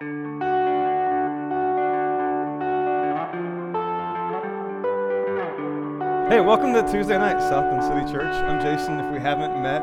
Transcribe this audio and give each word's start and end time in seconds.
Hey, 0.00 0.06
welcome 6.40 6.72
to 6.72 6.80
Tuesday 6.90 7.18
night, 7.18 7.38
Southland 7.38 7.82
City 7.82 8.10
Church. 8.10 8.32
I'm 8.32 8.62
Jason, 8.62 8.98
if 8.98 9.12
we 9.12 9.20
haven't 9.20 9.62
met. 9.62 9.82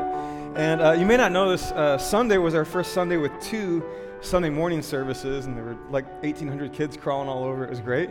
And 0.56 0.80
uh, 0.80 0.90
you 0.90 1.06
may 1.06 1.16
not 1.16 1.30
know 1.30 1.48
this, 1.48 1.70
uh, 1.70 1.98
Sunday 1.98 2.36
was 2.38 2.56
our 2.56 2.64
first 2.64 2.94
Sunday 2.94 3.16
with 3.16 3.30
two 3.40 3.84
Sunday 4.20 4.50
morning 4.50 4.82
services, 4.82 5.46
and 5.46 5.56
there 5.56 5.62
were 5.62 5.76
like 5.88 6.10
1,800 6.20 6.72
kids 6.72 6.96
crawling 6.96 7.28
all 7.28 7.44
over. 7.44 7.62
It 7.62 7.70
was 7.70 7.78
great. 7.78 8.10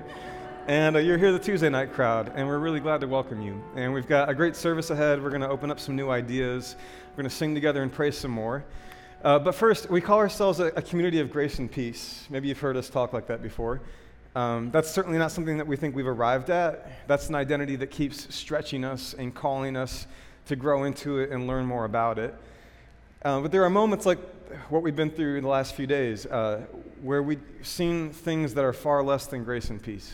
And 0.68 0.96
uh, 0.96 1.00
you're 1.00 1.18
here, 1.18 1.34
the 1.34 1.40
Tuesday 1.40 1.68
night 1.68 1.92
crowd, 1.92 2.32
and 2.36 2.48
we're 2.48 2.60
really 2.60 2.80
glad 2.80 3.02
to 3.02 3.08
welcome 3.08 3.42
you. 3.42 3.62
And 3.76 3.94
we've 3.94 4.08
got 4.08 4.30
a 4.30 4.34
great 4.34 4.56
service 4.56 4.92
ahead. 4.92 5.22
We're 5.22 5.30
going 5.30 5.42
to 5.42 5.50
open 5.50 5.70
up 5.70 5.78
some 5.82 5.98
new 5.98 6.10
ideas. 6.10 6.78
We're 7.10 7.24
going 7.24 7.30
to 7.30 7.36
sing 7.36 7.54
together 7.54 7.84
and 7.84 7.92
pray 7.92 8.12
some 8.12 8.32
more. 8.32 8.64
Uh, 9.24 9.40
but 9.40 9.56
first, 9.56 9.90
we 9.90 10.00
call 10.00 10.20
ourselves 10.20 10.60
a, 10.60 10.66
a 10.68 10.82
community 10.82 11.20
of 11.20 11.32
grace 11.32 11.58
and 11.58 11.72
peace. 11.72 12.26
Maybe 12.30 12.50
you've 12.50 12.60
heard 12.60 12.78
us 12.78 12.88
talk 12.88 13.14
like 13.14 13.26
that 13.28 13.42
before. 13.42 13.82
Um, 14.36 14.70
that's 14.70 14.92
certainly 14.92 15.18
not 15.18 15.32
something 15.32 15.58
that 15.58 15.66
we 15.66 15.76
think 15.76 15.96
we've 15.96 16.06
arrived 16.06 16.52
at. 16.52 17.08
That's 17.08 17.28
an 17.28 17.34
identity 17.34 17.76
that 17.78 17.88
keeps 17.88 18.34
stretching 18.34 18.84
us 18.84 19.16
and 19.16 19.34
calling 19.34 19.76
us 19.76 20.06
to 20.46 20.56
grow 20.56 20.84
into 20.84 21.18
it 21.18 21.32
and 21.32 21.48
learn 21.48 21.66
more 21.66 21.86
about 21.86 22.20
it. 22.20 22.36
Uh, 23.24 23.42
but 23.42 23.52
there 23.52 23.64
are 23.64 23.70
moments 23.72 24.06
like 24.06 24.20
what 24.70 24.84
we've 24.84 24.96
been 24.96 25.10
through 25.10 25.38
in 25.38 25.44
the 25.44 25.50
last 25.50 25.74
few 25.74 25.88
days 25.88 26.28
uh, 26.28 26.62
where 27.02 27.24
we've 27.24 27.42
seen 27.64 28.12
things 28.12 28.54
that 28.54 28.64
are 28.64 28.74
far 28.74 29.04
less 29.04 29.26
than 29.26 29.44
grace 29.44 29.72
and 29.72 29.82
peace. 29.82 30.14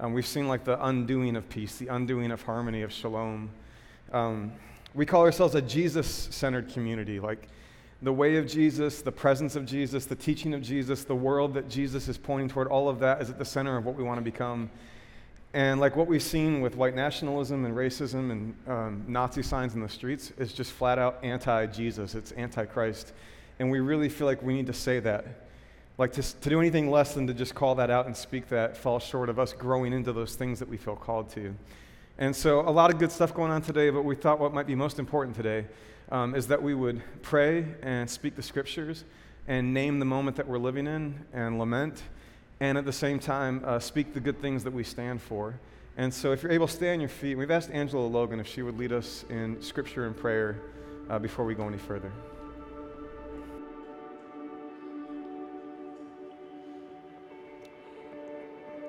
Um, 0.00 0.12
we've 0.12 0.26
seen 0.26 0.48
like 0.48 0.64
the 0.64 0.84
undoing 0.84 1.36
of 1.36 1.48
peace, 1.48 1.76
the 1.76 1.86
undoing 1.86 2.32
of 2.32 2.42
harmony, 2.42 2.82
of 2.82 2.92
shalom. 2.92 3.50
Um, 4.12 4.52
we 4.92 5.06
call 5.06 5.22
ourselves 5.22 5.54
a 5.54 5.62
Jesus 5.62 6.08
centered 6.32 6.72
community. 6.72 7.20
Like, 7.20 7.48
the 8.00 8.12
way 8.12 8.36
of 8.36 8.46
Jesus, 8.46 9.02
the 9.02 9.12
presence 9.12 9.56
of 9.56 9.66
Jesus, 9.66 10.04
the 10.04 10.14
teaching 10.14 10.54
of 10.54 10.62
Jesus, 10.62 11.04
the 11.04 11.16
world 11.16 11.54
that 11.54 11.68
Jesus 11.68 12.06
is 12.08 12.16
pointing 12.16 12.48
toward, 12.48 12.68
all 12.68 12.88
of 12.88 13.00
that 13.00 13.20
is 13.20 13.28
at 13.28 13.38
the 13.38 13.44
center 13.44 13.76
of 13.76 13.84
what 13.84 13.96
we 13.96 14.04
want 14.04 14.18
to 14.18 14.22
become. 14.22 14.70
And 15.52 15.80
like 15.80 15.96
what 15.96 16.06
we've 16.06 16.22
seen 16.22 16.60
with 16.60 16.76
white 16.76 16.94
nationalism 16.94 17.64
and 17.64 17.74
racism 17.74 18.30
and 18.30 18.54
um, 18.68 19.04
Nazi 19.08 19.42
signs 19.42 19.74
in 19.74 19.80
the 19.80 19.88
streets 19.88 20.30
is 20.38 20.52
just 20.52 20.72
flat 20.72 20.98
out 20.98 21.18
anti 21.22 21.66
Jesus, 21.66 22.14
it's 22.14 22.32
anti 22.32 22.66
Christ. 22.66 23.12
And 23.58 23.70
we 23.70 23.80
really 23.80 24.08
feel 24.08 24.28
like 24.28 24.42
we 24.42 24.54
need 24.54 24.66
to 24.66 24.72
say 24.72 25.00
that. 25.00 25.48
Like 25.96 26.12
to, 26.12 26.22
to 26.22 26.48
do 26.48 26.60
anything 26.60 26.90
less 26.90 27.14
than 27.14 27.26
to 27.26 27.34
just 27.34 27.56
call 27.56 27.74
that 27.76 27.90
out 27.90 28.06
and 28.06 28.16
speak 28.16 28.48
that 28.50 28.76
falls 28.76 29.02
short 29.02 29.28
of 29.28 29.40
us 29.40 29.52
growing 29.52 29.92
into 29.92 30.12
those 30.12 30.36
things 30.36 30.60
that 30.60 30.68
we 30.68 30.76
feel 30.76 30.94
called 30.94 31.30
to. 31.30 31.52
And 32.18 32.36
so, 32.36 32.60
a 32.60 32.70
lot 32.70 32.92
of 32.92 33.00
good 33.00 33.10
stuff 33.10 33.34
going 33.34 33.50
on 33.50 33.62
today, 33.62 33.90
but 33.90 34.04
we 34.04 34.14
thought 34.14 34.38
what 34.38 34.54
might 34.54 34.66
be 34.66 34.76
most 34.76 35.00
important 35.00 35.34
today 35.34 35.64
um, 36.10 36.34
is 36.34 36.46
that 36.48 36.62
we 36.62 36.74
would 36.74 37.02
pray 37.22 37.66
and 37.82 38.08
speak 38.08 38.36
the 38.36 38.42
scriptures 38.42 39.04
and 39.46 39.72
name 39.72 39.98
the 39.98 40.04
moment 40.04 40.36
that 40.36 40.46
we're 40.46 40.58
living 40.58 40.86
in 40.86 41.24
and 41.32 41.58
lament, 41.58 42.02
and 42.60 42.76
at 42.76 42.84
the 42.84 42.92
same 42.92 43.18
time, 43.18 43.62
uh, 43.64 43.78
speak 43.78 44.12
the 44.12 44.20
good 44.20 44.40
things 44.40 44.64
that 44.64 44.72
we 44.72 44.84
stand 44.84 45.22
for. 45.22 45.58
And 45.96 46.12
so, 46.12 46.32
if 46.32 46.42
you're 46.42 46.52
able, 46.52 46.68
stay 46.68 46.92
on 46.92 47.00
your 47.00 47.08
feet. 47.08 47.34
We've 47.34 47.50
asked 47.50 47.70
Angela 47.70 48.06
Logan 48.06 48.40
if 48.40 48.46
she 48.46 48.62
would 48.62 48.78
lead 48.78 48.92
us 48.92 49.24
in 49.30 49.60
scripture 49.62 50.06
and 50.06 50.16
prayer 50.16 50.60
uh, 51.08 51.18
before 51.18 51.44
we 51.44 51.54
go 51.54 51.66
any 51.66 51.78
further. 51.78 52.12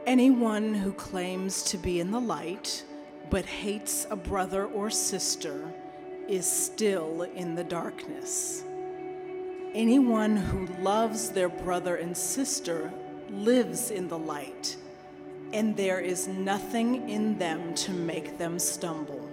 Anyone 0.05 0.73
who 0.73 0.91
claims 0.93 1.63
to 1.63 1.77
be 1.77 1.99
in 1.99 2.11
the 2.11 2.19
light 2.19 2.83
but 3.29 3.45
hates 3.45 4.07
a 4.09 4.15
brother 4.15 4.65
or 4.65 4.89
sister 4.89 5.71
is 6.29 6.45
still 6.45 7.23
in 7.23 7.55
the 7.55 7.63
darkness. 7.63 8.63
Anyone 9.73 10.37
who 10.37 10.67
loves 10.81 11.29
their 11.29 11.49
brother 11.49 11.95
and 11.95 12.15
sister 12.15 12.93
lives 13.31 13.89
in 13.89 14.07
the 14.07 14.17
light, 14.17 14.77
and 15.53 15.75
there 15.75 15.99
is 15.99 16.27
nothing 16.27 17.09
in 17.09 17.39
them 17.39 17.73
to 17.73 17.91
make 17.91 18.37
them 18.37 18.59
stumble. 18.59 19.27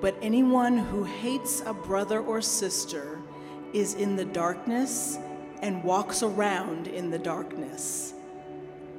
But 0.00 0.16
anyone 0.20 0.78
who 0.78 1.04
hates 1.04 1.62
a 1.64 1.72
brother 1.72 2.20
or 2.20 2.42
sister 2.42 3.20
is 3.72 3.94
in 3.94 4.16
the 4.16 4.24
darkness 4.24 5.16
and 5.62 5.82
walks 5.84 6.24
around 6.24 6.88
in 6.88 7.10
the 7.10 7.18
darkness. 7.18 8.14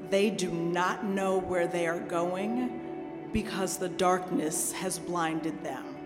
They 0.09 0.29
do 0.29 0.49
not 0.49 1.03
know 1.03 1.39
where 1.39 1.67
they 1.67 1.87
are 1.87 1.99
going 1.99 3.29
because 3.33 3.77
the 3.77 3.89
darkness 3.89 4.71
has 4.71 4.97
blinded 4.97 5.61
them 5.61 5.96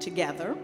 together. 0.00 0.56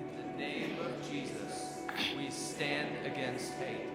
In 0.00 0.32
the 0.32 0.38
name 0.38 0.76
of 0.80 1.10
Jesus, 1.10 1.82
we 2.16 2.30
stand 2.30 2.88
against 3.04 3.52
hate. 3.54 3.86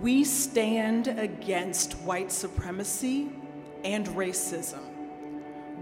We 0.00 0.24
stand 0.24 1.08
against 1.08 1.94
white 1.98 2.32
supremacy 2.32 3.30
and 3.84 4.06
racism. 4.08 4.80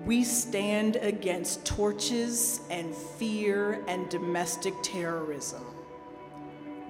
We 0.04 0.24
stand 0.24 0.96
against 0.96 1.64
torches 1.64 2.60
and 2.70 2.94
fear 2.94 3.84
and 3.86 4.08
domestic 4.08 4.74
terrorism. 4.82 5.64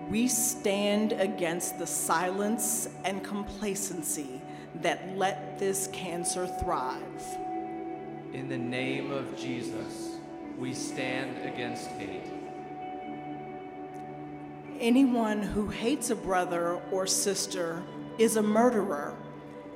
We 0.09 0.29
stand 0.29 1.13
against 1.13 1.79
the 1.79 1.87
silence 1.87 2.89
and 3.05 3.23
complacency 3.23 4.41
that 4.77 5.17
let 5.17 5.59
this 5.59 5.89
cancer 5.93 6.47
thrive. 6.47 7.23
In 8.33 8.49
the 8.49 8.59
name 8.59 9.11
of 9.11 9.37
Jesus, 9.39 10.12
we 10.63 10.73
stand 10.73 11.45
against 11.45 11.89
hate. 11.99 12.23
Anyone 14.79 15.43
who 15.43 15.67
hates 15.67 16.11
a 16.11 16.15
brother 16.15 16.81
or 16.93 17.05
sister 17.05 17.83
is 18.17 18.37
a 18.37 18.43
murderer, 18.43 19.17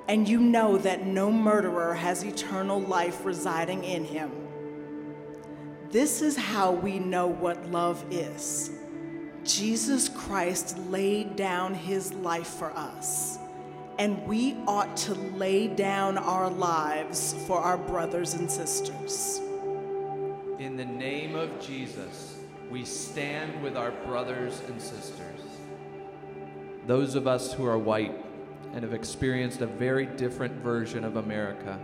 and 0.06 0.28
you 0.28 0.38
know 0.38 0.78
that 0.78 1.04
no 1.04 1.32
murderer 1.32 1.92
has 1.92 2.22
eternal 2.22 2.80
life 2.80 3.24
residing 3.24 3.82
in 3.82 4.04
him. 4.04 4.30
This 5.90 6.22
is 6.22 6.36
how 6.36 6.70
we 6.70 7.00
know 7.00 7.26
what 7.26 7.68
love 7.68 8.04
is. 8.12 8.70
Jesus 9.42 10.08
Christ 10.08 10.78
laid 10.88 11.34
down 11.34 11.74
his 11.74 12.12
life 12.12 12.46
for 12.46 12.70
us, 12.78 13.40
and 13.98 14.24
we 14.24 14.56
ought 14.68 14.96
to 14.98 15.14
lay 15.14 15.66
down 15.66 16.16
our 16.16 16.48
lives 16.48 17.34
for 17.48 17.58
our 17.58 17.76
brothers 17.76 18.34
and 18.34 18.48
sisters. 18.48 19.40
In 20.58 20.78
the 20.78 20.86
name 20.86 21.34
of 21.36 21.60
Jesus, 21.60 22.38
we 22.70 22.82
stand 22.86 23.62
with 23.62 23.76
our 23.76 23.90
brothers 23.90 24.62
and 24.68 24.80
sisters. 24.80 25.40
Those 26.86 27.14
of 27.14 27.26
us 27.26 27.52
who 27.52 27.66
are 27.66 27.76
white 27.76 28.24
and 28.72 28.82
have 28.82 28.94
experienced 28.94 29.60
a 29.60 29.66
very 29.66 30.06
different 30.06 30.54
version 30.62 31.04
of 31.04 31.16
America, 31.16 31.78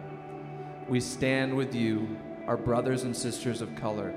we 0.89 1.01
stand 1.01 1.55
with 1.55 1.75
you, 1.75 2.17
our 2.47 2.57
brothers 2.57 3.03
and 3.03 3.15
sisters 3.15 3.61
of 3.61 3.77
color, 3.77 4.15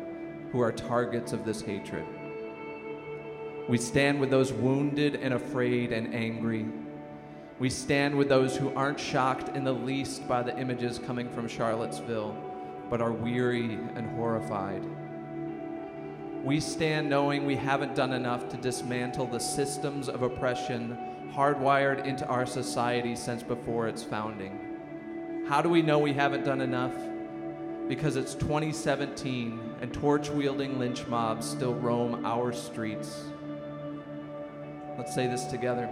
who 0.54 0.62
are 0.62 0.72
targets 0.72 1.34
of 1.34 1.44
this 1.44 1.60
hatred. 1.60 2.06
We 3.68 3.78
stand 3.78 4.22
with 4.22 4.30
those 4.30 4.54
wounded 4.54 5.16
and 5.16 5.34
afraid 5.34 5.92
and 5.92 6.16
angry. 6.16 6.66
We 7.60 7.70
stand 7.70 8.18
with 8.18 8.30
those 8.30 8.56
who 8.56 8.74
aren't 8.74 9.02
shocked 9.02 9.50
in 9.50 9.66
the 9.66 9.74
least 9.74 10.26
by 10.30 10.44
the 10.44 10.58
images 10.58 10.98
coming 10.98 11.30
from 11.30 11.50
Charlottesville, 11.50 12.55
but 12.90 13.02
are 13.02 13.12
weary 13.12 13.80
and 13.96 14.10
horrified. 14.12 14.84
We 16.44 16.60
stand 16.60 17.10
knowing 17.10 17.46
we 17.46 17.56
haven't 17.56 17.96
done 17.96 18.14
enough 18.14 18.50
to 18.50 18.58
dismantle 18.58 19.28
the 19.28 19.40
systems 19.40 20.08
of 20.08 20.22
oppression 20.22 20.98
hardwired 21.34 22.06
into 22.06 22.26
our 22.28 22.46
society 22.46 23.16
since 23.16 23.42
before 23.42 23.88
its 23.88 24.04
founding. 24.04 25.46
How 25.48 25.62
do 25.62 25.70
we 25.70 25.82
know 25.82 26.00
we 26.00 26.14
haven't 26.14 26.44
done 26.44 26.62
enough? 26.62 26.94
Because 27.88 28.16
it's 28.16 28.36
2017 28.36 29.76
and 29.82 29.94
torch 29.94 30.30
wielding 30.30 30.80
lynch 30.80 31.06
mobs 31.08 31.50
still 31.50 31.74
roam 31.74 32.26
our 32.26 32.54
streets. 32.54 33.26
Let's 34.98 35.14
say 35.14 35.28
this 35.28 35.46
together. 35.46 35.90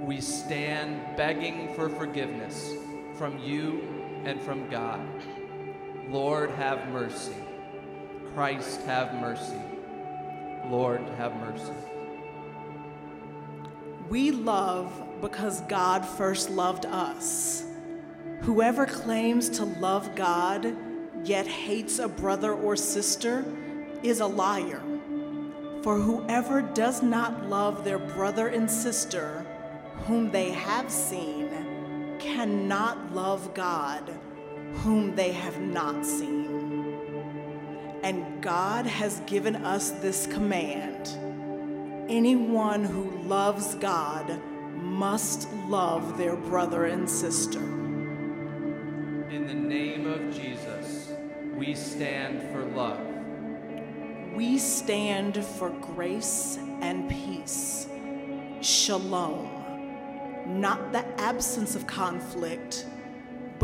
We 0.00 0.20
stand 0.20 1.16
begging 1.16 1.74
for 1.74 1.88
forgiveness 1.88 2.72
from 3.16 3.38
you 3.38 3.82
and 4.24 4.40
from 4.40 4.68
God. 4.70 5.00
Lord, 6.08 6.50
have 6.50 6.88
mercy. 6.88 7.34
Christ, 8.34 8.82
have 8.82 9.14
mercy. 9.14 9.60
Lord, 10.68 11.00
have 11.16 11.34
mercy. 11.36 11.72
We 14.08 14.30
love 14.30 14.92
because 15.20 15.60
God 15.62 16.04
first 16.04 16.50
loved 16.50 16.86
us. 16.86 17.64
Whoever 18.42 18.86
claims 18.86 19.48
to 19.50 19.64
love 19.64 20.14
God 20.14 20.76
yet 21.24 21.46
hates 21.46 21.98
a 21.98 22.08
brother 22.08 22.52
or 22.52 22.76
sister 22.76 23.44
is 24.02 24.20
a 24.20 24.26
liar. 24.26 24.82
For 25.82 25.98
whoever 25.98 26.60
does 26.62 27.02
not 27.02 27.48
love 27.48 27.84
their 27.84 27.98
brother 27.98 28.48
and 28.48 28.70
sister 28.70 29.46
whom 30.06 30.30
they 30.30 30.50
have 30.50 30.90
seen 30.90 31.48
cannot 32.18 33.14
love 33.14 33.54
God 33.54 34.12
whom 34.82 35.14
they 35.14 35.32
have 35.32 35.60
not 35.60 36.04
seen. 36.04 36.44
And 38.02 38.42
God 38.42 38.86
has 38.86 39.20
given 39.26 39.56
us 39.56 39.90
this 39.90 40.26
command 40.26 41.08
Anyone 42.06 42.84
who 42.84 43.10
loves 43.22 43.76
God 43.76 44.38
must 44.74 45.50
love 45.68 46.18
their 46.18 46.36
brother 46.36 46.84
and 46.84 47.08
sister. 47.08 47.60
In 49.30 49.46
the 49.46 49.54
name 49.54 50.06
of 50.06 50.34
Jesus, 50.34 51.12
we 51.56 51.74
stand 51.74 52.42
for 52.52 52.62
love. 52.62 53.00
We 54.34 54.58
stand 54.58 55.42
for 55.42 55.70
grace 55.70 56.58
and 56.82 57.08
peace. 57.08 57.88
Shalom. 58.60 59.48
Not 60.46 60.92
the 60.92 61.06
absence 61.18 61.74
of 61.74 61.86
conflict, 61.86 62.86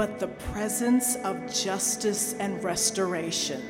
but 0.00 0.18
the 0.18 0.28
presence 0.54 1.16
of 1.16 1.52
justice 1.52 2.34
and 2.40 2.64
restoration. 2.64 3.60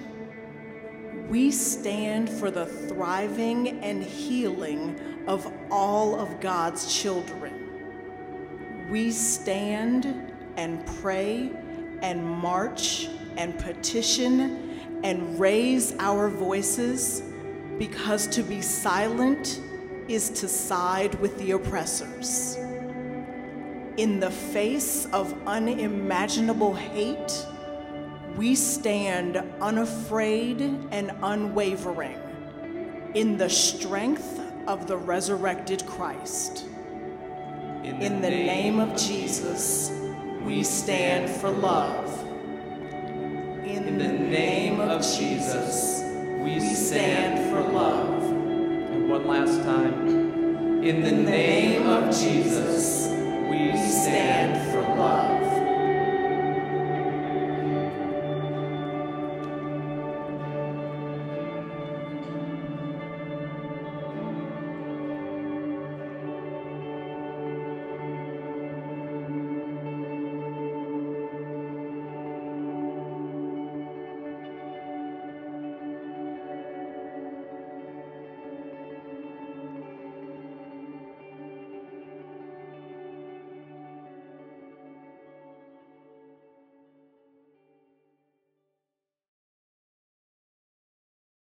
We 1.29 1.51
stand 1.51 2.31
for 2.31 2.53
the 2.53 2.67
thriving 2.67 3.81
and 3.83 4.01
healing 4.01 5.25
of 5.27 5.53
all 5.73 6.21
of 6.21 6.39
God's 6.39 6.95
children. 7.03 8.87
We 8.89 9.11
stand 9.11 10.33
and 10.57 10.87
pray 11.03 11.51
and 12.01 12.25
march 12.25 13.09
and 13.37 13.59
petition 13.59 15.01
and 15.03 15.37
raise 15.41 15.97
our 15.99 16.29
voices 16.29 17.25
because 17.77 18.29
to 18.29 18.45
be 18.45 18.63
silent 18.63 19.61
is 20.07 20.31
to 20.31 20.47
side 20.47 21.17
with 21.17 21.37
the 21.39 21.51
oppressors. 21.51 22.57
In 24.01 24.19
the 24.19 24.31
face 24.31 25.05
of 25.13 25.35
unimaginable 25.47 26.73
hate, 26.73 27.47
we 28.35 28.55
stand 28.55 29.37
unafraid 29.61 30.63
and 30.91 31.13
unwavering 31.23 32.19
in 33.13 33.37
the 33.37 33.51
strength 33.51 34.41
of 34.67 34.87
the 34.87 34.97
resurrected 34.97 35.85
Christ. 35.85 36.65
In 37.85 38.23
the 38.23 38.31
name 38.31 38.81
of 38.81 38.97
Jesus, 38.97 39.93
we 40.45 40.65
stand 40.65 41.29
for 41.29 41.51
love. 41.51 42.23
In 43.67 43.99
the 43.99 44.09
name 44.09 44.81
of 44.81 45.03
Jesus, 45.03 46.01
we 46.43 46.59
stand 46.59 47.51
for 47.51 47.71
love. 47.71 48.23
And 48.23 49.11
one 49.11 49.27
last 49.27 49.63
time. 49.63 50.09
In 50.83 51.03
the 51.03 51.13
name 51.13 51.87
of 51.87 52.05
Jesus, 52.19 52.80